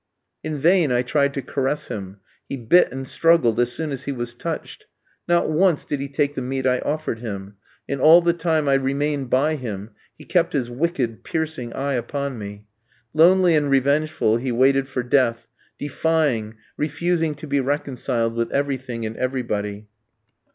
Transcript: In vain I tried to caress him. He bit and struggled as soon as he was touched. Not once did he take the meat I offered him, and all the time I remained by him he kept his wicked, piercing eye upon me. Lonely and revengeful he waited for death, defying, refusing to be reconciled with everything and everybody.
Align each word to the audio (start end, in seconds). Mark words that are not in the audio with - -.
In 0.43 0.57
vain 0.57 0.91
I 0.91 1.03
tried 1.03 1.31
to 1.35 1.43
caress 1.43 1.89
him. 1.89 2.21
He 2.49 2.57
bit 2.57 2.91
and 2.91 3.07
struggled 3.07 3.59
as 3.59 3.71
soon 3.71 3.91
as 3.91 4.05
he 4.05 4.11
was 4.11 4.33
touched. 4.33 4.87
Not 5.27 5.47
once 5.51 5.85
did 5.85 5.99
he 5.99 6.07
take 6.07 6.33
the 6.33 6.41
meat 6.41 6.65
I 6.65 6.79
offered 6.79 7.19
him, 7.19 7.57
and 7.87 8.01
all 8.01 8.19
the 8.19 8.33
time 8.33 8.67
I 8.67 8.73
remained 8.73 9.29
by 9.29 9.57
him 9.57 9.91
he 10.17 10.25
kept 10.25 10.53
his 10.53 10.71
wicked, 10.71 11.23
piercing 11.23 11.71
eye 11.73 11.93
upon 11.93 12.39
me. 12.39 12.65
Lonely 13.13 13.53
and 13.55 13.69
revengeful 13.69 14.37
he 14.37 14.51
waited 14.51 14.89
for 14.89 15.03
death, 15.03 15.45
defying, 15.77 16.55
refusing 16.77 17.35
to 17.35 17.45
be 17.45 17.59
reconciled 17.59 18.33
with 18.33 18.51
everything 18.51 19.05
and 19.05 19.15
everybody. 19.17 19.87